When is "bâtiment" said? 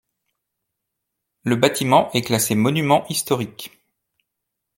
1.55-2.11